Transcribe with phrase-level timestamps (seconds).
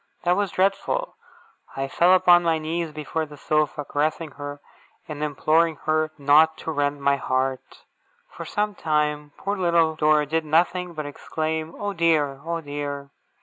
[0.23, 1.15] That was dreadful.
[1.77, 4.59] I fell upon my knees before the sofa, caressing her,
[5.07, 7.79] and imploring her not to rend my heart; but,
[8.27, 12.41] for some time, poor little Dora did nothing but exclaim Oh dear!
[12.43, 13.11] Oh dear!